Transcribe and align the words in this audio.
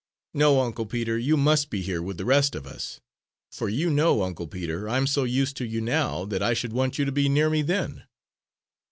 "No, 0.33 0.61
Uncle 0.61 0.87
Peter, 0.87 1.15
you 1.15 1.37
must 1.37 1.69
be 1.69 1.83
here 1.83 2.01
with 2.01 2.17
the 2.17 2.25
rest 2.25 2.55
of 2.55 2.65
us. 2.65 3.01
For 3.51 3.69
you 3.69 3.91
know, 3.91 4.23
Uncle 4.23 4.47
Peter, 4.47 4.89
I'm 4.89 5.05
so 5.05 5.25
used 5.25 5.55
to 5.57 5.63
you 5.67 5.79
now, 5.79 6.25
that 6.25 6.41
I 6.41 6.55
should 6.55 6.73
want 6.73 6.97
you 6.97 7.05
to 7.05 7.11
be 7.11 7.29
near 7.29 7.51
me 7.51 7.61
then." 7.61 8.05